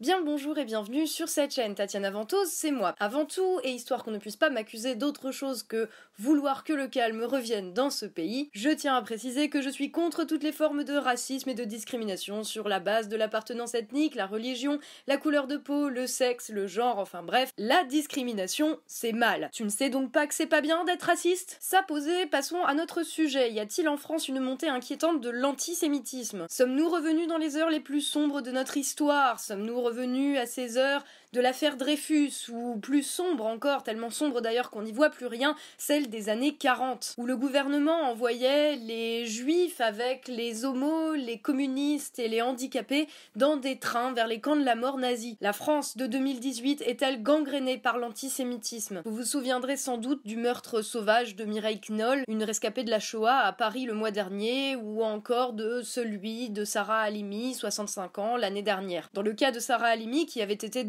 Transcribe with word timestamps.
Bien 0.00 0.20
bonjour 0.20 0.56
et 0.58 0.64
bienvenue 0.64 1.08
sur 1.08 1.28
cette 1.28 1.52
chaîne. 1.52 1.74
Tatiana 1.74 2.12
Ventose, 2.12 2.50
c'est 2.52 2.70
moi. 2.70 2.94
Avant 3.00 3.24
tout, 3.24 3.58
et 3.64 3.72
histoire 3.72 4.04
qu'on 4.04 4.12
ne 4.12 4.18
puisse 4.18 4.36
pas 4.36 4.48
m'accuser 4.48 4.94
d'autre 4.94 5.32
chose 5.32 5.64
que 5.64 5.88
vouloir 6.20 6.62
que 6.62 6.72
le 6.72 6.86
calme 6.86 7.24
revienne 7.24 7.74
dans 7.74 7.90
ce 7.90 8.06
pays, 8.06 8.48
je 8.52 8.70
tiens 8.70 8.94
à 8.94 9.02
préciser 9.02 9.48
que 9.48 9.60
je 9.60 9.68
suis 9.68 9.90
contre 9.90 10.22
toutes 10.22 10.44
les 10.44 10.52
formes 10.52 10.84
de 10.84 10.94
racisme 10.94 11.48
et 11.48 11.54
de 11.54 11.64
discrimination 11.64 12.44
sur 12.44 12.68
la 12.68 12.78
base 12.78 13.08
de 13.08 13.16
l'appartenance 13.16 13.74
ethnique, 13.74 14.14
la 14.14 14.28
religion, 14.28 14.78
la 15.08 15.16
couleur 15.16 15.48
de 15.48 15.56
peau, 15.56 15.88
le 15.88 16.06
sexe, 16.06 16.50
le 16.50 16.68
genre, 16.68 17.00
enfin 17.00 17.24
bref, 17.24 17.50
la 17.58 17.82
discrimination, 17.82 18.78
c'est 18.86 19.10
mal. 19.10 19.50
Tu 19.52 19.64
ne 19.64 19.68
sais 19.68 19.90
donc 19.90 20.12
pas 20.12 20.28
que 20.28 20.34
c'est 20.34 20.46
pas 20.46 20.60
bien 20.60 20.84
d'être 20.84 21.02
raciste? 21.02 21.56
Ça 21.58 21.82
posé, 21.82 22.26
passons 22.26 22.62
à 22.62 22.74
notre 22.74 23.02
sujet. 23.02 23.50
Y 23.50 23.58
a-t-il 23.58 23.88
en 23.88 23.96
France 23.96 24.28
une 24.28 24.38
montée 24.38 24.68
inquiétante 24.68 25.20
de 25.20 25.30
l'antisémitisme? 25.30 26.46
Sommes-nous 26.48 26.88
revenus 26.88 27.26
dans 27.26 27.38
les 27.38 27.56
heures 27.56 27.70
les 27.70 27.80
plus 27.80 28.00
sombres 28.00 28.42
de 28.42 28.52
notre 28.52 28.76
histoire? 28.76 29.40
Sommes-nous 29.40 29.87
revenu 29.88 30.38
à 30.38 30.46
ces 30.46 30.76
heures 30.76 31.04
de 31.32 31.40
l'affaire 31.40 31.76
Dreyfus, 31.76 32.50
ou 32.50 32.78
plus 32.78 33.02
sombre 33.02 33.46
encore, 33.46 33.82
tellement 33.82 34.10
sombre 34.10 34.40
d'ailleurs 34.40 34.70
qu'on 34.70 34.82
n'y 34.82 34.92
voit 34.92 35.10
plus 35.10 35.26
rien, 35.26 35.54
celle 35.76 36.08
des 36.08 36.28
années 36.28 36.56
40, 36.56 37.14
où 37.18 37.26
le 37.26 37.36
gouvernement 37.36 38.10
envoyait 38.10 38.76
les 38.76 39.26
juifs 39.26 39.80
avec 39.80 40.28
les 40.28 40.64
homos, 40.64 41.14
les 41.14 41.38
communistes 41.38 42.18
et 42.18 42.28
les 42.28 42.40
handicapés 42.40 43.08
dans 43.36 43.56
des 43.56 43.78
trains 43.78 44.12
vers 44.12 44.26
les 44.26 44.40
camps 44.40 44.56
de 44.56 44.64
la 44.64 44.74
mort 44.74 44.96
nazis. 44.96 45.36
La 45.40 45.52
France 45.52 45.96
de 45.96 46.06
2018 46.06 46.82
est-elle 46.82 47.22
gangrénée 47.22 47.78
par 47.78 47.98
l'antisémitisme? 47.98 49.02
Vous 49.04 49.16
vous 49.16 49.24
souviendrez 49.24 49.76
sans 49.76 49.98
doute 49.98 50.24
du 50.24 50.36
meurtre 50.36 50.82
sauvage 50.82 51.36
de 51.36 51.44
Mireille 51.44 51.80
Knoll, 51.80 52.24
une 52.26 52.44
rescapée 52.44 52.84
de 52.84 52.90
la 52.90 53.00
Shoah 53.00 53.38
à 53.38 53.52
Paris 53.52 53.84
le 53.84 53.94
mois 53.94 54.10
dernier, 54.10 54.76
ou 54.76 55.02
encore 55.02 55.52
de 55.52 55.82
celui 55.82 56.50
de 56.50 56.64
Sarah 56.64 57.00
Halimi, 57.00 57.54
65 57.54 58.18
ans, 58.18 58.36
l'année 58.36 58.62
dernière. 58.62 59.10
Dans 59.12 59.22
le 59.22 59.34
cas 59.34 59.52
de 59.52 59.60
Sarah 59.60 59.88
Halimi, 59.88 60.26
qui 60.26 60.40
avait 60.40 60.54
été 60.54 60.84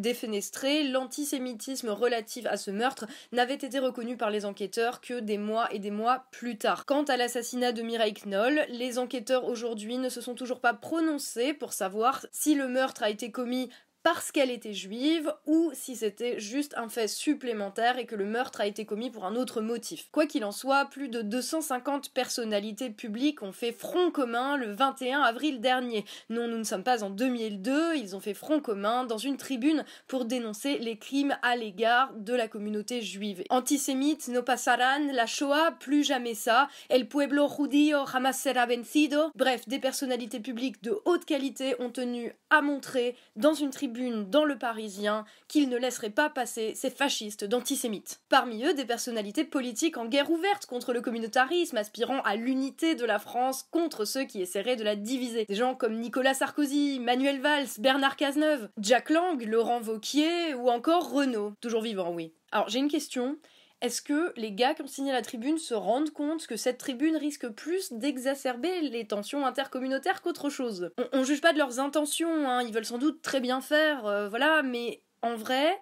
l'antisémitisme 0.91 1.89
relatif 1.89 2.45
à 2.45 2.57
ce 2.57 2.71
meurtre 2.71 3.05
n'avait 3.31 3.53
été 3.55 3.79
reconnu 3.79 4.17
par 4.17 4.29
les 4.29 4.45
enquêteurs 4.45 5.01
que 5.01 5.19
des 5.19 5.37
mois 5.37 5.71
et 5.73 5.79
des 5.79 5.91
mois 5.91 6.25
plus 6.31 6.57
tard. 6.57 6.85
Quant 6.85 7.03
à 7.03 7.17
l'assassinat 7.17 7.71
de 7.71 7.81
Mireille 7.81 8.13
Knoll, 8.25 8.65
les 8.69 8.99
enquêteurs 8.99 9.45
aujourd'hui 9.45 9.97
ne 9.97 10.09
se 10.09 10.21
sont 10.21 10.35
toujours 10.35 10.61
pas 10.61 10.73
prononcés 10.73 11.53
pour 11.53 11.73
savoir 11.73 12.25
si 12.31 12.55
le 12.55 12.67
meurtre 12.67 13.03
a 13.03 13.09
été 13.09 13.31
commis 13.31 13.69
parce 14.03 14.31
qu'elle 14.31 14.51
était 14.51 14.73
juive 14.73 15.33
ou 15.45 15.71
si 15.73 15.95
c'était 15.95 16.39
juste 16.39 16.73
un 16.77 16.89
fait 16.89 17.07
supplémentaire 17.07 17.97
et 17.97 18.05
que 18.05 18.15
le 18.15 18.25
meurtre 18.25 18.61
a 18.61 18.67
été 18.67 18.85
commis 18.85 19.09
pour 19.09 19.25
un 19.25 19.35
autre 19.35 19.61
motif. 19.61 20.07
Quoi 20.11 20.25
qu'il 20.25 20.45
en 20.45 20.51
soit, 20.51 20.85
plus 20.85 21.09
de 21.09 21.21
250 21.21 22.13
personnalités 22.13 22.89
publiques 22.89 23.43
ont 23.43 23.51
fait 23.51 23.71
front 23.71 24.11
commun 24.11 24.57
le 24.57 24.71
21 24.71 25.21
avril 25.21 25.59
dernier. 25.59 26.05
Non, 26.29 26.47
nous 26.47 26.57
ne 26.57 26.63
sommes 26.63 26.83
pas 26.83 27.03
en 27.03 27.09
2002, 27.09 27.95
ils 27.95 28.15
ont 28.15 28.19
fait 28.19 28.33
front 28.33 28.61
commun 28.61 29.03
dans 29.03 29.17
une 29.17 29.37
tribune 29.37 29.83
pour 30.07 30.25
dénoncer 30.25 30.77
les 30.77 30.97
crimes 30.97 31.37
à 31.41 31.55
l'égard 31.55 32.13
de 32.13 32.33
la 32.33 32.47
communauté 32.47 33.01
juive. 33.01 33.43
Antisémite, 33.49 34.29
no 34.29 34.43
pasarán, 34.43 35.11
la 35.11 35.25
Shoah, 35.25 35.71
plus 35.79 36.03
jamais 36.03 36.35
ça, 36.35 36.69
el 36.89 37.07
pueblo 37.07 37.47
judío 37.49 38.05
jamás 38.05 38.39
será 38.39 38.65
vencido. 38.65 39.31
Bref, 39.35 39.67
des 39.67 39.79
personnalités 39.79 40.39
publiques 40.39 40.81
de 40.83 40.97
haute 41.05 41.25
qualité 41.25 41.75
ont 41.79 41.89
tenu 41.89 42.33
à 42.49 42.61
montrer 42.61 43.15
dans 43.35 43.53
une 43.53 43.69
tribune 43.69 43.88
dans 44.29 44.45
le 44.45 44.57
Parisien 44.57 45.25
qu'ils 45.47 45.69
ne 45.69 45.77
laisseraient 45.77 46.09
pas 46.09 46.29
passer 46.29 46.73
ces 46.75 46.89
fascistes 46.89 47.43
d'antisémites. 47.43 48.19
Parmi 48.29 48.63
eux, 48.65 48.73
des 48.73 48.85
personnalités 48.85 49.43
politiques 49.43 49.97
en 49.97 50.05
guerre 50.05 50.31
ouverte 50.31 50.65
contre 50.65 50.93
le 50.93 51.01
communautarisme, 51.01 51.77
aspirant 51.77 52.21
à 52.21 52.35
l'unité 52.35 52.95
de 52.95 53.05
la 53.05 53.19
France 53.19 53.67
contre 53.71 54.05
ceux 54.05 54.23
qui 54.23 54.41
essaieraient 54.41 54.75
de 54.75 54.83
la 54.83 54.95
diviser. 54.95 55.45
Des 55.45 55.55
gens 55.55 55.75
comme 55.75 55.99
Nicolas 55.99 56.33
Sarkozy, 56.33 56.99
Manuel 56.99 57.41
Valls, 57.41 57.67
Bernard 57.79 58.15
Cazeneuve, 58.15 58.69
Jack 58.79 59.09
Lang, 59.09 59.41
Laurent 59.43 59.81
Vauquier 59.81 60.53
ou 60.53 60.69
encore 60.69 61.11
Renault. 61.11 61.53
Toujours 61.61 61.81
vivant, 61.81 62.11
oui. 62.11 62.33
Alors 62.51 62.69
j'ai 62.69 62.79
une 62.79 62.89
question. 62.89 63.37
Est-ce 63.81 64.01
que 64.01 64.33
les 64.35 64.51
gars 64.51 64.73
qui 64.73 64.81
ont 64.81 64.87
signé 64.87 65.11
la 65.13 65.21
tribune 65.21 65.57
se 65.57 65.73
rendent 65.73 66.11
compte 66.11 66.47
que 66.47 66.57
cette 66.57 66.77
tribune 66.77 67.15
risque 67.15 67.47
plus 67.47 67.93
d'exacerber 67.93 68.81
les 68.81 69.07
tensions 69.07 69.45
intercommunautaires 69.45 70.21
qu'autre 70.21 70.49
chose? 70.49 70.91
On, 71.13 71.23
juge 71.23 71.41
pas 71.41 71.53
de 71.53 71.57
leurs 71.57 71.79
intentions, 71.79 72.49
hein, 72.49 72.61
ils 72.63 72.73
veulent 72.73 72.85
sans 72.85 72.97
doute 72.97 73.21
très 73.21 73.39
bien 73.39 73.61
faire, 73.61 74.05
euh, 74.05 74.27
voilà, 74.27 74.63
mais 74.63 75.01
en 75.21 75.35
vrai, 75.35 75.81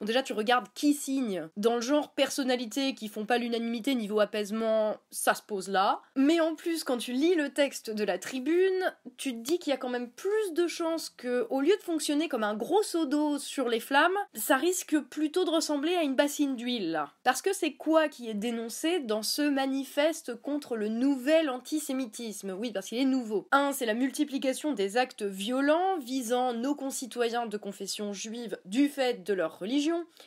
déjà, 0.00 0.22
tu 0.22 0.32
regardes 0.32 0.66
qui 0.74 0.94
signe. 0.94 1.48
Dans 1.56 1.76
le 1.76 1.80
genre 1.80 2.12
personnalité 2.12 2.94
qui 2.94 3.08
font 3.08 3.26
pas 3.26 3.38
l'unanimité 3.38 3.94
niveau 3.94 4.20
apaisement, 4.20 4.96
ça 5.10 5.34
se 5.34 5.42
pose 5.42 5.68
là. 5.68 6.00
Mais 6.16 6.40
en 6.40 6.54
plus, 6.54 6.84
quand 6.84 6.98
tu 6.98 7.12
lis 7.12 7.34
le 7.34 7.50
texte 7.50 7.90
de 7.90 8.04
la 8.04 8.18
tribune, 8.18 8.94
tu 9.16 9.32
te 9.32 9.38
dis 9.38 9.58
qu'il 9.58 9.70
y 9.70 9.74
a 9.74 9.78
quand 9.78 9.88
même 9.88 10.10
plus 10.10 10.52
de 10.54 10.66
chances 10.66 11.10
que, 11.10 11.46
au 11.50 11.60
lieu 11.60 11.76
de 11.76 11.82
fonctionner 11.82 12.28
comme 12.28 12.44
un 12.44 12.54
gros 12.54 12.82
seau 12.82 13.06
d'eau 13.06 13.38
sur 13.38 13.68
les 13.68 13.80
flammes, 13.80 14.16
ça 14.34 14.56
risque 14.56 14.98
plutôt 14.98 15.44
de 15.44 15.50
ressembler 15.50 15.94
à 15.94 16.02
une 16.02 16.14
bassine 16.14 16.56
d'huile. 16.56 17.04
Parce 17.22 17.42
que 17.42 17.52
c'est 17.52 17.74
quoi 17.74 18.08
qui 18.08 18.28
est 18.28 18.34
dénoncé 18.34 19.00
dans 19.00 19.22
ce 19.22 19.42
manifeste 19.42 20.34
contre 20.40 20.76
le 20.76 20.88
nouvel 20.88 21.50
antisémitisme? 21.50 22.50
Oui, 22.58 22.72
parce 22.72 22.88
qu'il 22.88 22.98
est 22.98 23.04
nouveau. 23.04 23.46
Un, 23.52 23.72
c'est 23.72 23.86
la 23.86 23.94
multiplication 23.94 24.72
des 24.72 24.96
actes 24.96 25.22
violents 25.22 25.98
visant 25.98 26.52
nos 26.52 26.74
concitoyens 26.74 27.46
de 27.46 27.56
confession 27.56 28.12
juive 28.12 28.58
du 28.64 28.88
fait 28.88 29.24
de 29.24 29.34
leur 29.34 29.58
religion 29.58 29.83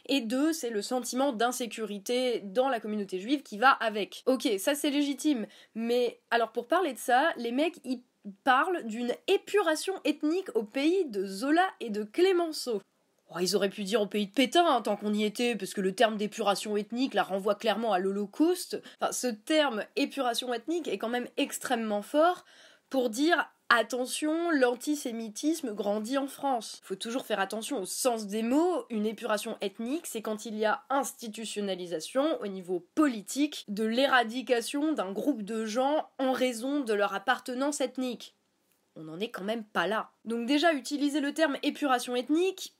et 0.07 0.22
deux, 0.22 0.53
c'est 0.53 0.69
le 0.69 0.81
sentiment 0.81 1.34
d'insécurité 1.34 2.41
dans 2.41 2.69
la 2.69 2.79
communauté 2.79 3.19
juive 3.19 3.44
qui 3.44 3.57
va 3.57 3.72
avec. 3.72 4.23
Ok, 4.25 4.47
ça 4.59 4.75
c'est 4.75 4.90
légitime, 4.90 5.47
mais 5.75 6.19
alors 6.31 6.51
pour 6.51 6.68
parler 6.68 6.94
de 6.94 7.00
ça, 7.00 7.31
les 7.38 7.51
mecs, 7.51 7.79
ils 7.84 8.01
parlent 8.44 8.84
d'une 8.85 9.13
épuration 9.28 9.94
ethnique 10.03 10.56
au 10.56 10.63
pays 10.63 11.06
de 11.06 11.25
Zola 11.25 11.66
et 11.79 11.90
de 11.90 12.03
Clémenceau. 12.03 12.81
Oh, 13.29 13.40
ils 13.40 13.56
auraient 13.56 13.69
pu 13.69 13.84
dire 13.84 14.01
au 14.01 14.07
pays 14.07 14.28
de 14.28 14.31
Pétain, 14.31 14.66
hein, 14.66 14.81
tant 14.81 14.95
qu'on 14.95 15.13
y 15.13 15.25
était, 15.25 15.56
parce 15.56 15.74
que 15.74 15.81
le 15.81 15.94
terme 15.94 16.16
d'épuration 16.16 16.78
ethnique 16.78 17.13
la 17.13 17.24
renvoie 17.24 17.56
clairement 17.56 17.91
à 17.91 18.00
l'Holocauste. 18.00 18.81
Enfin, 19.01 19.12
ce 19.12 19.28
terme 19.28 19.84
épuration 19.97 20.53
ethnique 20.53 20.88
est 20.88 20.97
quand 20.97 21.09
même 21.09 21.28
extrêmement 21.35 22.01
fort 22.01 22.45
pour 22.89 23.09
dire 23.09 23.50
Attention, 23.70 24.50
l'antisémitisme 24.52 25.74
grandit 25.74 26.18
en 26.18 26.28
France. 26.28 26.80
Faut 26.84 26.96
toujours 26.96 27.26
faire 27.26 27.42
attention 27.42 27.82
au 27.82 27.86
sens 27.86 28.26
des 28.26 28.42
mots. 28.42 28.86
Une 28.90 29.06
épuration 29.06 29.58
ethnique, 29.60 30.08
c'est 30.08 30.22
quand 30.22 30.46
il 30.46 30.56
y 30.58 30.64
a 30.64 30.84
institutionnalisation 30.90 32.40
au 32.40 32.48
niveau 32.48 32.88
politique 32.96 33.66
de 33.68 33.84
l'éradication 33.84 34.94
d'un 34.94 35.12
groupe 35.12 35.42
de 35.42 35.66
gens 35.66 36.10
en 36.18 36.32
raison 36.32 36.80
de 36.80 36.94
leur 36.94 37.14
appartenance 37.14 37.82
ethnique. 37.82 38.36
On 38.96 39.04
n'en 39.04 39.20
est 39.20 39.32
quand 39.32 39.44
même 39.44 39.66
pas 39.66 39.86
là. 39.86 40.12
Donc 40.24 40.48
déjà, 40.48 40.74
utiliser 40.74 41.20
le 41.20 41.34
terme 41.34 41.58
épuration 41.62 42.16
ethnique, 42.16 42.74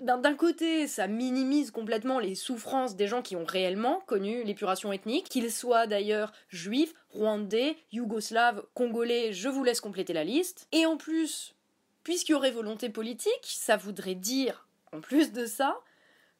d'un 0.00 0.34
côté, 0.34 0.86
ça 0.86 1.06
minimise 1.06 1.70
complètement 1.70 2.18
les 2.18 2.34
souffrances 2.34 2.96
des 2.96 3.06
gens 3.06 3.22
qui 3.22 3.36
ont 3.36 3.44
réellement 3.44 4.00
connu 4.06 4.44
l'épuration 4.44 4.92
ethnique, 4.92 5.28
qu'ils 5.28 5.52
soient 5.52 5.86
d'ailleurs 5.86 6.32
juifs, 6.48 6.94
rwandais, 7.10 7.76
yougoslaves, 7.92 8.64
congolais, 8.74 9.32
je 9.32 9.48
vous 9.48 9.64
laisse 9.64 9.80
compléter 9.80 10.12
la 10.12 10.24
liste. 10.24 10.68
Et 10.72 10.86
en 10.86 10.96
plus, 10.96 11.54
puisqu'il 12.02 12.32
y 12.32 12.34
aurait 12.34 12.50
volonté 12.50 12.88
politique, 12.88 13.44
ça 13.44 13.76
voudrait 13.76 14.14
dire, 14.14 14.68
en 14.92 15.00
plus 15.00 15.32
de 15.32 15.46
ça, 15.46 15.80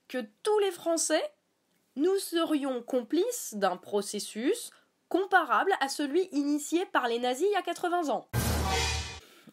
que 0.08 0.18
tous 0.42 0.58
les 0.60 0.70
Français, 0.70 1.22
nous 1.96 2.16
serions 2.18 2.82
complices 2.82 3.54
d'un 3.54 3.76
processus 3.76 4.70
comparable 5.08 5.72
à 5.80 5.88
celui 5.88 6.28
initié 6.32 6.86
par 6.86 7.08
les 7.08 7.18
nazis 7.18 7.46
il 7.48 7.52
y 7.52 7.56
a 7.56 7.62
80 7.62 8.08
ans. 8.08 8.28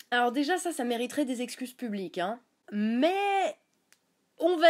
Alors 0.10 0.32
déjà 0.32 0.58
ça, 0.58 0.72
ça 0.72 0.84
mériterait 0.84 1.26
des 1.26 1.42
excuses 1.42 1.74
publiques, 1.74 2.18
hein. 2.18 2.40
Mais 2.72 3.51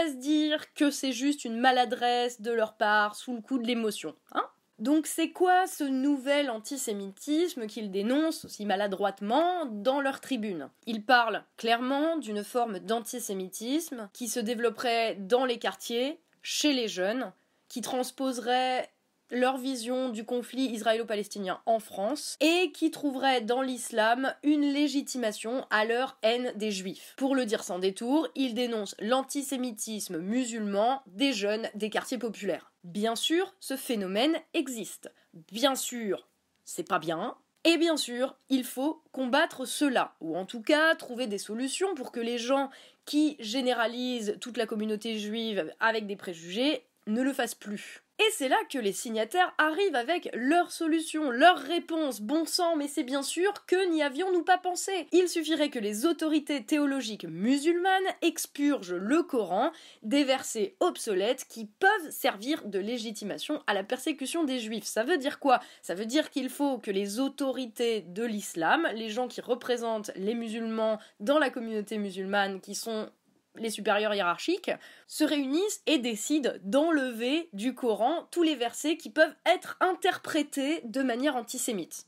dire 0.09 0.73
que 0.73 0.91
c'est 0.91 1.11
juste 1.11 1.45
une 1.45 1.57
maladresse 1.57 2.41
de 2.41 2.51
leur 2.51 2.75
part 2.75 3.15
sous 3.15 3.35
le 3.35 3.41
coup 3.41 3.57
de 3.57 3.67
l'émotion. 3.67 4.15
Hein 4.33 4.47
donc 4.81 5.05
c'est 5.05 5.29
quoi 5.29 5.67
ce 5.67 5.83
nouvel 5.83 6.49
antisémitisme 6.49 7.67
qu'ils 7.67 7.91
dénoncent 7.91 8.45
aussi 8.45 8.65
maladroitement 8.65 9.67
dans 9.67 10.01
leur 10.01 10.21
tribune? 10.21 10.69
Ils 10.87 11.05
parlent 11.05 11.43
clairement 11.55 12.17
d'une 12.17 12.43
forme 12.43 12.79
d'antisémitisme 12.79 14.09
qui 14.11 14.27
se 14.27 14.39
développerait 14.39 15.17
dans 15.19 15.45
les 15.45 15.59
quartiers, 15.59 16.19
chez 16.41 16.73
les 16.73 16.87
jeunes, 16.87 17.31
qui 17.67 17.81
transposerait 17.81 18.89
leur 19.31 19.57
vision 19.57 20.09
du 20.09 20.25
conflit 20.25 20.65
israélo-palestinien 20.65 21.61
en 21.65 21.79
France 21.79 22.37
et 22.41 22.71
qui 22.73 22.91
trouveraient 22.91 23.41
dans 23.41 23.61
l'islam 23.61 24.33
une 24.43 24.71
légitimation 24.71 25.65
à 25.69 25.85
leur 25.85 26.17
haine 26.21 26.51
des 26.55 26.71
juifs. 26.71 27.13
Pour 27.17 27.35
le 27.35 27.45
dire 27.45 27.63
sans 27.63 27.79
détour, 27.79 28.27
ils 28.35 28.53
dénoncent 28.53 28.95
l'antisémitisme 28.99 30.19
musulman 30.19 31.01
des 31.07 31.33
jeunes 31.33 31.69
des 31.75 31.89
quartiers 31.89 32.17
populaires. 32.17 32.71
Bien 32.83 33.15
sûr, 33.15 33.55
ce 33.59 33.77
phénomène 33.77 34.35
existe. 34.53 35.11
Bien 35.33 35.75
sûr, 35.75 36.27
c'est 36.65 36.87
pas 36.87 36.99
bien, 36.99 37.37
et 37.63 37.77
bien 37.77 37.95
sûr, 37.95 38.35
il 38.49 38.63
faut 38.63 39.03
combattre 39.11 39.65
cela, 39.65 40.15
ou 40.19 40.35
en 40.35 40.45
tout 40.45 40.61
cas 40.61 40.95
trouver 40.95 41.27
des 41.27 41.37
solutions 41.37 41.93
pour 41.93 42.11
que 42.11 42.19
les 42.19 42.39
gens 42.39 42.71
qui 43.05 43.35
généralisent 43.39 44.37
toute 44.41 44.57
la 44.57 44.65
communauté 44.65 45.19
juive 45.19 45.71
avec 45.79 46.07
des 46.07 46.15
préjugés 46.15 46.83
ne 47.05 47.21
le 47.21 47.33
fassent 47.33 47.55
plus. 47.55 48.03
Et 48.21 48.31
c'est 48.33 48.49
là 48.49 48.57
que 48.69 48.77
les 48.77 48.93
signataires 48.93 49.51
arrivent 49.57 49.95
avec 49.95 50.29
leur 50.35 50.71
solution, 50.71 51.31
leur 51.31 51.57
réponse. 51.57 52.21
Bon 52.21 52.45
sang, 52.45 52.75
mais 52.75 52.87
c'est 52.87 53.01
bien 53.01 53.23
sûr 53.23 53.65
que 53.65 53.89
n'y 53.89 54.03
avions-nous 54.03 54.43
pas 54.43 54.59
pensé. 54.59 55.07
Il 55.11 55.27
suffirait 55.27 55.71
que 55.71 55.79
les 55.79 56.05
autorités 56.05 56.63
théologiques 56.63 57.25
musulmanes 57.25 58.03
expurgent 58.21 58.93
le 58.93 59.23
Coran 59.23 59.71
des 60.03 60.23
versets 60.23 60.75
obsolètes 60.81 61.47
qui 61.49 61.65
peuvent 61.65 62.11
servir 62.11 62.67
de 62.67 62.77
légitimation 62.77 63.63
à 63.65 63.73
la 63.73 63.83
persécution 63.83 64.43
des 64.43 64.59
juifs. 64.59 64.85
Ça 64.85 65.03
veut 65.03 65.17
dire 65.17 65.39
quoi? 65.39 65.59
Ça 65.81 65.95
veut 65.95 66.05
dire 66.05 66.29
qu'il 66.29 66.49
faut 66.49 66.77
que 66.77 66.91
les 66.91 67.19
autorités 67.19 68.01
de 68.01 68.23
l'islam, 68.23 68.87
les 68.93 69.09
gens 69.09 69.29
qui 69.29 69.41
représentent 69.41 70.11
les 70.15 70.35
musulmans 70.35 70.99
dans 71.21 71.39
la 71.39 71.49
communauté 71.49 71.97
musulmane, 71.97 72.61
qui 72.61 72.75
sont 72.75 73.09
les 73.55 73.69
supérieurs 73.69 74.13
hiérarchiques, 74.13 74.71
se 75.07 75.23
réunissent 75.23 75.81
et 75.85 75.97
décident 75.97 76.53
d'enlever 76.63 77.49
du 77.53 77.75
Coran 77.75 78.27
tous 78.31 78.43
les 78.43 78.55
versets 78.55 78.97
qui 78.97 79.09
peuvent 79.09 79.35
être 79.45 79.77
interprétés 79.79 80.81
de 80.83 81.01
manière 81.01 81.35
antisémite. 81.35 82.05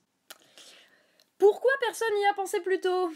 Pourquoi 1.37 1.71
personne 1.81 2.15
n'y 2.15 2.25
a 2.27 2.33
pensé 2.33 2.61
plus 2.61 2.79
tôt? 2.79 3.11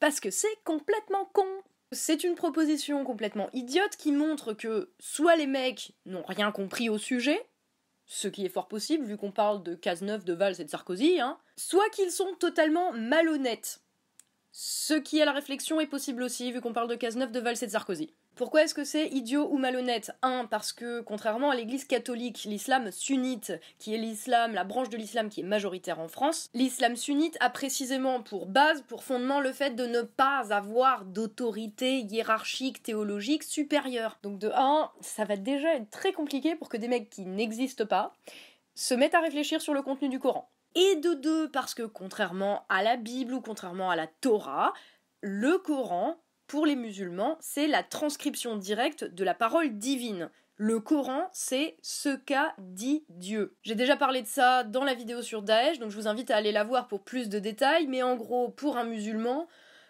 Parce 0.00 0.20
que 0.20 0.30
c'est 0.30 0.58
complètement 0.64 1.24
con. 1.32 1.46
C'est 1.92 2.24
une 2.24 2.34
proposition 2.34 3.04
complètement 3.04 3.48
idiote 3.52 3.96
qui 3.96 4.12
montre 4.12 4.52
que 4.52 4.92
soit 4.98 5.36
les 5.36 5.46
mecs 5.46 5.92
n'ont 6.04 6.24
rien 6.24 6.52
compris 6.52 6.90
au 6.90 6.98
sujet, 6.98 7.46
ce 8.06 8.28
qui 8.28 8.44
est 8.44 8.50
fort 8.50 8.68
possible 8.68 9.04
vu 9.04 9.16
qu'on 9.16 9.32
parle 9.32 9.62
de 9.62 9.74
Cazeneuve, 9.74 10.24
de 10.24 10.32
Valls 10.32 10.60
et 10.60 10.64
de 10.64 10.70
Sarkozy, 10.70 11.20
hein, 11.20 11.38
soit 11.56 11.88
qu'ils 11.90 12.10
sont 12.10 12.34
totalement 12.34 12.92
malhonnêtes. 12.92 13.80
Ce 14.58 14.94
qui 14.94 15.18
est 15.18 15.26
la 15.26 15.32
réflexion 15.32 15.80
est 15.80 15.86
possible 15.86 16.22
aussi, 16.22 16.50
vu 16.50 16.62
qu'on 16.62 16.72
parle 16.72 16.88
de 16.88 16.94
Cazeneuve, 16.94 17.30
de 17.30 17.40
Valls 17.40 17.58
et 17.60 17.66
de 17.66 17.70
Sarkozy. 17.70 18.14
Pourquoi 18.36 18.62
est-ce 18.62 18.72
que 18.72 18.84
c'est 18.84 19.06
idiot 19.08 19.46
ou 19.50 19.58
malhonnête? 19.58 20.12
Un, 20.22 20.46
parce 20.46 20.72
que 20.72 21.02
contrairement 21.02 21.50
à 21.50 21.54
l'église 21.54 21.84
catholique, 21.84 22.44
l'islam 22.44 22.90
sunnite, 22.90 23.52
qui 23.78 23.94
est 23.94 23.98
l'islam, 23.98 24.54
la 24.54 24.64
branche 24.64 24.88
de 24.88 24.96
l'islam 24.96 25.28
qui 25.28 25.40
est 25.40 25.44
majoritaire 25.44 26.00
en 26.00 26.08
France, 26.08 26.48
l'islam 26.54 26.96
sunnite 26.96 27.36
a 27.40 27.50
précisément 27.50 28.22
pour 28.22 28.46
base, 28.46 28.80
pour 28.88 29.04
fondement, 29.04 29.40
le 29.40 29.52
fait 29.52 29.76
de 29.76 29.84
ne 29.84 30.00
pas 30.00 30.54
avoir 30.54 31.04
d'autorité 31.04 31.98
hiérarchique, 31.98 32.82
théologique 32.82 33.42
supérieure. 33.42 34.18
Donc 34.22 34.38
de 34.38 34.50
1, 34.54 34.90
ça 35.02 35.26
va 35.26 35.36
déjà 35.36 35.74
être 35.74 35.90
très 35.90 36.14
compliqué 36.14 36.56
pour 36.56 36.70
que 36.70 36.78
des 36.78 36.88
mecs 36.88 37.10
qui 37.10 37.26
n'existent 37.26 37.84
pas 37.84 38.14
se 38.74 38.94
mettent 38.94 39.14
à 39.14 39.20
réfléchir 39.20 39.60
sur 39.60 39.74
le 39.74 39.82
contenu 39.82 40.08
du 40.08 40.18
Coran 40.18 40.48
et 40.76 40.96
de 40.96 41.14
deux 41.14 41.50
parce 41.50 41.74
que 41.74 41.82
contrairement 41.82 42.64
à 42.68 42.84
la 42.84 42.96
Bible 42.96 43.34
ou 43.34 43.40
contrairement 43.40 43.90
à 43.90 43.96
la 43.96 44.06
Torah, 44.06 44.72
le 45.22 45.58
Coran, 45.58 46.20
pour 46.46 46.66
les 46.66 46.76
musulmans, 46.76 47.36
c'est 47.40 47.66
la 47.66 47.82
transcription 47.82 48.56
directe 48.56 49.02
de 49.02 49.24
la 49.24 49.34
parole 49.34 49.78
divine. 49.78 50.30
Le 50.58 50.78
Coran, 50.78 51.28
c'est 51.32 51.76
ce 51.82 52.14
qu'a 52.14 52.54
dit 52.58 53.04
Dieu. 53.08 53.56
J'ai 53.62 53.74
déjà 53.74 53.96
parlé 53.96 54.22
de 54.22 54.26
ça 54.26 54.62
dans 54.62 54.84
la 54.84 54.94
vidéo 54.94 55.22
sur 55.22 55.42
Daesh, 55.42 55.78
donc 55.78 55.90
je 55.90 55.96
vous 55.96 56.08
invite 56.08 56.30
à 56.30 56.36
aller 56.36 56.52
la 56.52 56.64
voir 56.64 56.88
pour 56.88 57.02
plus 57.02 57.28
de 57.28 57.38
détails, 57.38 57.86
mais 57.88 58.02
en 58.02 58.14
gros, 58.14 58.48
pour 58.50 58.76
un 58.76 58.84
musulman, 58.84 59.48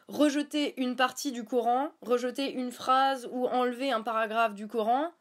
rejeter 0.08 0.80
une 0.80 0.96
partie 0.96 1.32
du 1.32 1.44
Coran, 1.44 1.90
rejeter 2.00 2.52
une 2.52 2.72
phrase 2.72 3.28
ou 3.32 3.46
enlever 3.46 3.92
un 3.92 4.02
paragraphe 4.02 4.54
du 4.54 4.66
Coran, 4.66 5.12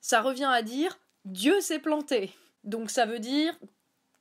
ça 0.00 0.20
revient 0.20 0.50
à 0.52 0.62
dire 0.62 0.98
Dieu 1.24 1.60
s'est 1.60 1.78
planté. 1.78 2.32
Donc 2.64 2.90
ça 2.90 3.06
veut 3.06 3.20
dire 3.20 3.58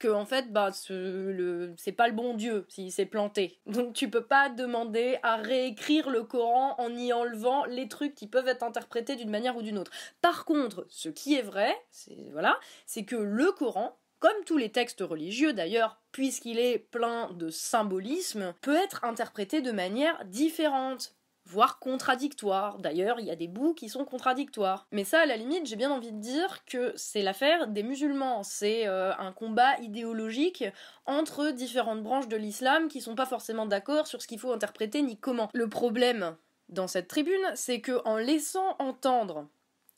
que 0.02 0.08
en 0.08 0.26
fait 0.26 0.52
bah 0.52 0.72
c'est 0.72 1.92
pas 1.92 2.08
le 2.08 2.14
bon 2.14 2.34
Dieu 2.34 2.66
s'il 2.68 2.92
s'est 2.92 3.06
planté. 3.06 3.60
Donc 3.68 3.94
tu 3.94 4.10
peux 4.10 4.24
pas 4.24 4.50
demander 4.50 5.20
à 5.22 5.36
réécrire 5.36 6.10
le 6.10 6.24
Coran 6.24 6.76
en 6.80 6.90
y 6.96 7.14
enlevant 7.14 7.66
les 7.66 7.88
trucs 7.88 8.16
qui 8.16 8.28
peuvent 8.28 8.48
être 8.48 8.64
interprétés 8.64 9.16
d'une 9.16 9.30
manière 9.30 9.56
ou 9.56 9.62
d'une 9.62 9.78
autre. 9.78 9.92
Par 10.22 10.44
contre, 10.44 10.88
ce 10.90 11.10
qui 11.10 11.36
est 11.36 11.44
vrai, 11.44 11.76
c'est 11.92 12.30
voilà, 12.32 12.60
c'est 12.86 13.06
que 13.06 13.16
le 13.16 13.52
Coran 13.52 13.96
comme 14.20 14.44
tous 14.46 14.58
les 14.58 14.70
textes 14.70 15.02
religieux 15.02 15.54
d'ailleurs, 15.54 16.00
puisqu'il 16.12 16.60
est 16.60 16.78
plein 16.78 17.32
de 17.34 17.50
symbolisme, 17.50 18.54
peut 18.62 18.76
être 18.76 19.04
interprété 19.04 19.62
de 19.62 19.72
manière 19.72 20.24
différente 20.26 21.16
voire 21.46 21.80
contradictoires. 21.80 22.78
D'ailleurs, 22.80 23.20
il 23.20 23.26
y 23.26 23.32
a 23.32 23.36
des 23.36 23.48
bouts 23.48 23.74
qui 23.74 23.90
sont 23.90 24.06
contradictoires. 24.06 24.88
Mais 24.92 25.04
ça, 25.04 25.22
à 25.22 25.26
la 25.26 25.38
limite, 25.38 25.66
j'ai 25.66 25.76
bien 25.76 25.92
envie 25.92 26.12
de 26.12 26.20
dire 26.20 26.64
que 26.66 26.94
c'est 26.96 27.22
l'affaire 27.22 27.68
des 27.68 27.84
musulmans. 27.84 28.44
C'est 28.44 28.88
euh, 28.88 29.14
un 29.18 29.32
combat 29.32 29.78
idéologique 29.80 30.64
entre 31.06 31.52
différentes 31.52 32.04
branches 32.04 32.28
de 32.28 32.38
l'islam 32.38 32.88
qui 32.88 33.02
sont 33.02 33.16
pas 33.16 33.26
forcément 33.26 33.66
d'accord 33.66 34.08
sur 34.08 34.22
ce 34.22 34.28
qu'il 34.28 34.40
faut 34.40 34.54
interpréter 34.54 35.02
ni 35.02 35.18
comment. 35.18 35.50
Le 35.54 35.68
problème 35.68 36.36
dans 36.70 36.88
cette 36.88 37.08
tribune, 37.08 37.52
c'est 37.56 37.82
que 37.82 38.02
en 38.06 38.18
laissant 38.18 38.76
entendre 38.80 39.48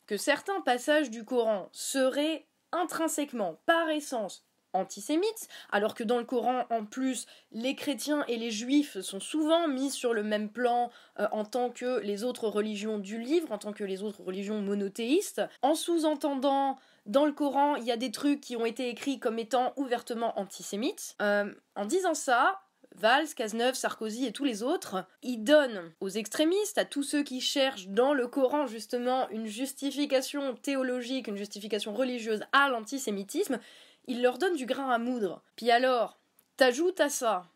que 0.06 0.16
certains 0.16 0.60
passages 0.60 1.10
du 1.10 1.24
Coran 1.24 1.68
seraient 1.72 2.46
intrinsèquement, 2.72 3.60
par 3.66 3.88
essence, 3.88 4.44
antisémites, 4.74 5.48
alors 5.72 5.94
que 5.94 6.04
dans 6.04 6.18
le 6.18 6.24
Coran, 6.24 6.64
en 6.70 6.84
plus, 6.84 7.26
les 7.52 7.74
chrétiens 7.74 8.24
et 8.28 8.36
les 8.36 8.50
juifs 8.50 9.00
sont 9.00 9.20
souvent 9.20 9.68
mis 9.68 9.90
sur 9.90 10.12
le 10.12 10.22
même 10.22 10.50
plan 10.50 10.90
euh, 11.18 11.26
en 11.32 11.44
tant 11.44 11.70
que 11.70 12.00
les 12.00 12.24
autres 12.24 12.48
religions 12.48 12.98
du 12.98 13.18
livre, 13.18 13.50
en 13.52 13.58
tant 13.58 13.72
que 13.72 13.84
les 13.84 14.02
autres 14.02 14.22
religions 14.22 14.60
monothéistes, 14.60 15.42
en 15.62 15.74
sous-entendant 15.74 16.76
dans 17.06 17.26
le 17.26 17.32
Coran, 17.32 17.76
il 17.76 17.84
y 17.84 17.92
a 17.92 17.96
des 17.96 18.10
trucs 18.10 18.40
qui 18.40 18.56
ont 18.56 18.64
été 18.64 18.88
écrits 18.88 19.18
comme 19.18 19.38
étant 19.38 19.72
ouvertement 19.76 20.38
antisémites. 20.38 21.16
Euh, 21.20 21.52
en 21.76 21.84
disant 21.84 22.14
ça, 22.14 22.60
Valls, 22.94 23.34
Cazeneuve, 23.34 23.74
Sarkozy 23.74 24.26
et 24.26 24.32
tous 24.32 24.44
les 24.44 24.62
autres, 24.62 25.04
ils 25.22 25.42
donnent 25.42 25.92
aux 26.00 26.08
extrémistes, 26.08 26.78
à 26.78 26.84
tous 26.84 27.02
ceux 27.02 27.22
qui 27.22 27.40
cherchent 27.40 27.88
dans 27.88 28.14
le 28.14 28.28
Coran 28.28 28.66
justement 28.66 29.28
une 29.30 29.46
justification 29.46 30.54
théologique, 30.54 31.26
une 31.28 31.36
justification 31.36 31.92
religieuse 31.92 32.42
à 32.52 32.68
l'antisémitisme, 32.68 33.58
il 34.06 34.22
leur 34.22 34.38
donne 34.38 34.56
du 34.56 34.66
grain 34.66 34.90
à 34.90 34.98
moudre. 34.98 35.42
Puis 35.56 35.70
alors, 35.70 36.18
t'ajoutes 36.56 37.00
à 37.00 37.08
ça 37.08 37.46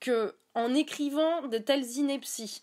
que 0.00 0.34
en 0.54 0.74
écrivant 0.74 1.46
de 1.46 1.58
telles 1.58 1.90
inepties, 1.92 2.62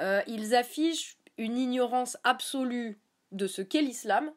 euh, 0.00 0.22
ils 0.26 0.54
affichent 0.54 1.18
une 1.36 1.58
ignorance 1.58 2.16
absolue 2.24 2.98
de 3.32 3.46
ce 3.46 3.62
qu'est 3.62 3.82
l'islam, 3.82 4.32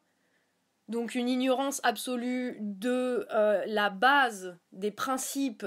donc 0.88 1.15
une 1.15 1.29
ignorance 1.29 1.79
absolue 1.83 2.57
de 2.59 3.27
euh, 3.31 3.63
la 3.68 3.89
base 3.89 4.57
des 4.71 4.91
principes 4.91 5.65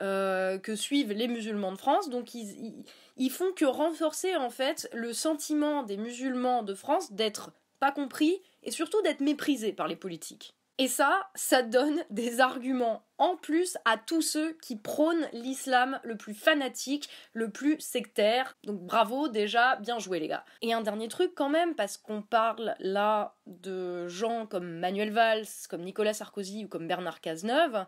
euh, 0.00 0.58
que 0.58 0.76
suivent 0.76 1.12
les 1.12 1.28
musulmans 1.28 1.72
de 1.72 1.78
France. 1.78 2.08
Donc 2.10 2.34
ils, 2.34 2.84
ils, 3.16 3.30
font 3.30 3.52
que 3.52 3.64
renforcer 3.64 4.36
en 4.36 4.50
fait 4.50 4.88
le 4.92 5.12
sentiment 5.12 5.82
des 5.82 5.96
musulmans 5.96 6.62
de 6.62 6.74
France 6.74 7.12
d'être 7.12 7.52
pas 7.80 7.92
compris 7.92 8.42
et 8.62 8.70
surtout 8.70 9.00
d'être 9.02 9.20
méprisés 9.20 9.72
par 9.72 9.88
les 9.88 9.96
politiques. 9.96 10.54
Et 10.80 10.86
ça, 10.86 11.28
ça 11.34 11.62
donne 11.62 12.04
des 12.10 12.40
arguments 12.40 13.04
en 13.18 13.36
plus 13.36 13.76
à 13.84 13.96
tous 13.96 14.22
ceux 14.22 14.52
qui 14.62 14.76
prônent 14.76 15.26
l'islam 15.32 15.98
le 16.04 16.16
plus 16.16 16.34
fanatique, 16.34 17.08
le 17.32 17.50
plus 17.50 17.80
sectaire. 17.80 18.56
Donc 18.62 18.80
bravo 18.82 19.26
déjà, 19.26 19.74
bien 19.76 19.98
joué 19.98 20.20
les 20.20 20.28
gars. 20.28 20.44
Et 20.62 20.72
un 20.72 20.80
dernier 20.80 21.08
truc 21.08 21.32
quand 21.34 21.48
même, 21.48 21.74
parce 21.74 21.96
qu'on 21.96 22.22
parle 22.22 22.76
là 22.78 23.34
de 23.46 24.06
gens 24.06 24.46
comme 24.46 24.78
Manuel 24.78 25.10
Valls, 25.10 25.46
comme 25.68 25.82
Nicolas 25.82 26.14
Sarkozy 26.14 26.66
ou 26.66 26.68
comme 26.68 26.86
Bernard 26.86 27.20
Cazeneuve, 27.20 27.84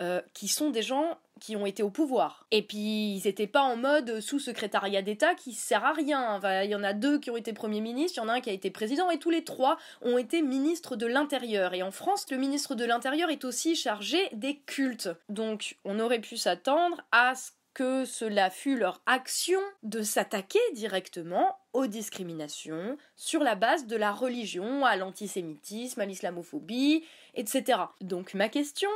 euh, 0.00 0.20
qui 0.34 0.48
sont 0.48 0.70
des 0.70 0.82
gens 0.82 1.18
qui 1.40 1.56
ont 1.56 1.66
été 1.66 1.82
au 1.82 1.90
pouvoir. 1.90 2.46
Et 2.50 2.62
puis 2.62 3.16
ils 3.16 3.22
n'étaient 3.24 3.46
pas 3.46 3.62
en 3.62 3.76
mode 3.76 4.20
sous-secrétariat 4.20 5.02
d'État 5.02 5.34
qui 5.34 5.52
sert 5.52 5.84
à 5.84 5.92
rien. 5.92 6.40
il 6.64 6.70
y 6.70 6.74
en 6.74 6.82
a 6.82 6.92
deux 6.92 7.18
qui 7.18 7.30
ont 7.30 7.36
été 7.36 7.52
premiers 7.52 7.80
ministres, 7.80 8.18
il 8.18 8.26
y 8.26 8.26
en 8.26 8.28
a 8.28 8.34
un 8.34 8.40
qui 8.40 8.50
a 8.50 8.52
été 8.52 8.70
président, 8.70 9.10
et 9.10 9.18
tous 9.18 9.30
les 9.30 9.44
trois 9.44 9.78
ont 10.02 10.18
été 10.18 10.42
ministres 10.42 10.96
de 10.96 11.06
l'Intérieur. 11.06 11.74
Et 11.74 11.82
en 11.82 11.90
France, 11.90 12.26
le 12.30 12.36
ministre 12.36 12.74
de 12.74 12.84
l'Intérieur 12.84 13.30
est 13.30 13.44
aussi 13.44 13.74
chargé 13.76 14.28
des 14.32 14.56
cultes. 14.58 15.08
Donc 15.28 15.76
on 15.84 15.98
aurait 15.98 16.20
pu 16.20 16.36
s'attendre 16.36 17.00
à 17.12 17.34
ce 17.34 17.50
que 17.74 18.04
cela 18.04 18.50
fût 18.50 18.76
leur 18.76 19.00
action 19.06 19.60
de 19.82 20.02
s'attaquer 20.02 20.58
directement 20.74 21.56
aux 21.72 21.86
discriminations 21.86 22.96
sur 23.16 23.42
la 23.42 23.54
base 23.54 23.86
de 23.86 23.96
la 23.96 24.12
religion, 24.12 24.84
à 24.84 24.96
l'antisémitisme, 24.96 26.00
à 26.00 26.06
l'islamophobie, 26.06 27.04
etc. 27.34 27.80
Donc 28.00 28.34
ma 28.34 28.48
question, 28.48 28.90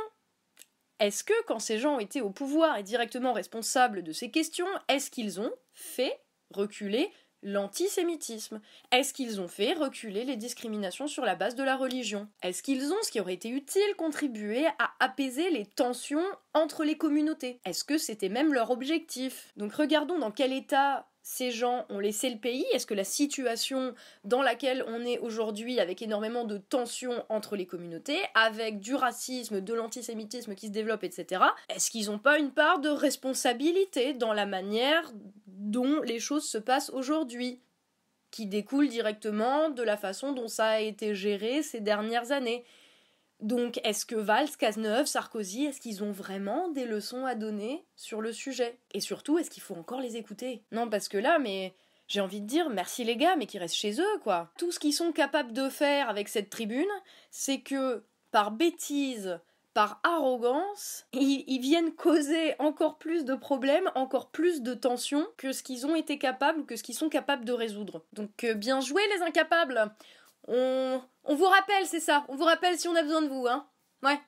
est-ce 0.99 1.23
que 1.23 1.33
quand 1.45 1.59
ces 1.59 1.77
gens 1.77 1.99
été 1.99 2.21
au 2.21 2.29
pouvoir 2.29 2.77
et 2.77 2.83
directement 2.83 3.33
responsables 3.33 4.03
de 4.03 4.11
ces 4.11 4.31
questions, 4.31 4.67
est-ce 4.87 5.11
qu'ils 5.11 5.39
ont 5.39 5.51
fait 5.73 6.19
reculer 6.51 7.11
l'antisémitisme? 7.43 8.59
Est-ce 8.91 9.13
qu'ils 9.13 9.39
ont 9.39 9.47
fait 9.47 9.73
reculer 9.73 10.25
les 10.25 10.35
discriminations 10.35 11.07
sur 11.07 11.25
la 11.25 11.35
base 11.35 11.55
de 11.55 11.63
la 11.63 11.75
religion? 11.75 12.27
Est-ce 12.41 12.63
qu'ils 12.63 12.91
ont, 12.91 13.03
ce 13.03 13.11
qui 13.11 13.19
aurait 13.19 13.35
été 13.35 13.49
utile, 13.49 13.95
contribué 13.97 14.65
à 14.79 14.91
apaiser 14.99 15.49
les 15.51 15.65
tensions 15.65 16.25
entre 16.53 16.83
les 16.83 16.97
communautés? 16.97 17.59
Est-ce 17.65 17.83
que 17.83 17.97
c'était 17.97 18.29
même 18.29 18.53
leur 18.53 18.71
objectif? 18.71 19.53
Donc 19.57 19.73
regardons 19.73 20.17
dans 20.17 20.31
quel 20.31 20.53
état 20.53 21.07
ces 21.27 21.49
gens 21.49 21.87
ont 21.89 21.97
laissé 21.97 22.29
le 22.29 22.37
pays? 22.37 22.67
Est-ce 22.71 22.85
que 22.85 22.93
la 22.93 23.03
situation 23.03 23.95
dans 24.25 24.43
laquelle 24.43 24.85
on 24.87 25.03
est 25.03 25.17
aujourd'hui, 25.17 25.79
avec 25.79 26.03
énormément 26.03 26.43
de 26.43 26.59
tensions 26.59 27.25
entre 27.29 27.55
les 27.55 27.65
communautés, 27.65 28.19
avec 28.35 28.79
du 28.79 28.93
racisme, 28.93 29.59
de 29.59 29.73
l'antisémitisme 29.73 30.53
qui 30.53 30.67
se 30.67 30.71
développe, 30.71 31.03
etc., 31.03 31.41
est-ce 31.67 31.89
qu'ils 31.89 32.11
n'ont 32.11 32.19
pas 32.19 32.37
une 32.37 32.51
part 32.51 32.79
de 32.79 32.89
responsabilité 32.89 34.13
dans 34.13 34.33
la 34.33 34.45
manière 34.45 35.11
dont 35.47 35.99
les 36.03 36.19
choses 36.19 36.47
se 36.47 36.59
passent 36.59 36.91
aujourd'hui 36.91 37.59
qui 38.29 38.45
découle 38.45 38.87
directement 38.87 39.69
de 39.69 39.81
la 39.81 39.97
façon 39.97 40.31
dont 40.31 40.47
ça 40.47 40.67
a 40.67 40.79
été 40.79 41.15
géré 41.15 41.63
ces 41.63 41.81
dernières 41.81 42.31
années? 42.33 42.63
Donc, 43.45 43.79
est-ce 43.83 44.07
que 44.07 44.15
Valls, 44.15 44.49
Cazeneuve, 44.57 45.05
Sarkozy, 45.05 45.65
est-ce 45.65 45.79
qu'ils 45.79 46.03
ont 46.03 46.11
vraiment 46.11 46.67
des 46.69 46.85
leçons 46.85 47.27
à 47.27 47.35
donner 47.35 47.85
sur 47.95 48.19
le 48.19 48.33
sujet? 48.33 48.79
Et 48.95 48.99
surtout, 48.99 49.37
est-ce 49.37 49.51
qu'il 49.51 49.61
faut 49.61 49.75
encore 49.75 50.01
les 50.01 50.17
écouter? 50.17 50.63
Non, 50.71 50.89
parce 50.89 51.07
que 51.07 51.19
là, 51.19 51.37
mais 51.37 51.75
j'ai 52.07 52.21
envie 52.21 52.41
de 52.41 52.47
dire 52.47 52.71
merci 52.71 53.03
les 53.03 53.17
gars, 53.17 53.35
mais 53.35 53.45
qu'ils 53.45 53.59
restent 53.59 53.75
chez 53.75 54.01
eux, 54.01 54.19
quoi. 54.23 54.49
Tout 54.57 54.71
ce 54.71 54.79
qu'ils 54.79 54.95
sont 54.95 55.11
capables 55.11 55.53
de 55.53 55.69
faire 55.69 56.09
avec 56.09 56.27
cette 56.27 56.49
tribune, 56.49 56.89
c'est 57.29 57.59
que 57.59 58.03
par 58.31 58.49
bêtise, 58.49 59.39
par 59.75 59.99
arrogance, 60.01 61.05
ils, 61.13 61.59
viennent 61.59 61.93
causer 61.93 62.55
encore 62.57 62.97
plus 62.97 63.25
de 63.25 63.35
problèmes, 63.35 63.91
encore 63.93 64.31
plus 64.31 64.63
de 64.63 64.73
tensions 64.73 65.27
que 65.37 65.51
ce 65.51 65.61
qu'ils 65.61 65.85
ont 65.85 65.95
été 65.95 66.17
capables, 66.17 66.65
que 66.65 66.77
ce 66.77 66.81
qu'ils 66.81 66.95
sont 66.95 67.09
capables 67.09 67.45
de 67.45 67.53
résoudre. 67.53 68.03
Donc 68.13 68.43
euh, 68.43 68.55
bien 68.55 68.81
joué 68.81 69.03
les 69.15 69.21
incapables 69.21 69.91
on, 70.47 71.35
vous 71.35 71.45
rappelle, 71.45 71.85
c'est 71.85 71.99
ça. 71.99 72.25
On 72.27 72.35
vous 72.35 72.43
rappelle 72.43 72.77
si 72.77 72.87
on 72.87 72.95
a 72.95 73.03
besoin 73.03 73.21
de 73.21 73.27
vous, 73.27 73.47
hein. 73.47 73.67
Ouais. 74.03 74.19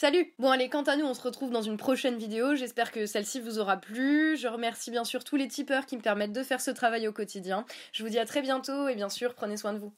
Salut 0.00 0.32
Bon 0.38 0.50
allez, 0.50 0.70
quant 0.70 0.82
à 0.84 0.96
nous, 0.96 1.04
on 1.04 1.12
se 1.12 1.20
retrouve 1.20 1.50
dans 1.50 1.60
une 1.60 1.76
prochaine 1.76 2.16
vidéo. 2.16 2.54
J'espère 2.54 2.90
que 2.90 3.04
celle-ci 3.04 3.38
vous 3.38 3.58
aura 3.58 3.76
plu. 3.76 4.36
Je 4.38 4.48
remercie 4.48 4.90
bien 4.90 5.04
sûr 5.04 5.24
tous 5.24 5.36
les 5.36 5.46
tipeurs 5.46 5.84
qui 5.84 5.96
me 5.96 6.00
permettent 6.00 6.32
de 6.32 6.42
faire 6.42 6.62
ce 6.62 6.70
travail 6.70 7.06
au 7.06 7.12
quotidien. 7.12 7.66
Je 7.92 8.02
vous 8.02 8.08
dis 8.08 8.18
à 8.18 8.24
très 8.24 8.40
bientôt 8.40 8.88
et 8.88 8.94
bien 8.94 9.10
sûr, 9.10 9.34
prenez 9.34 9.58
soin 9.58 9.74
de 9.74 9.78
vous. 9.78 9.92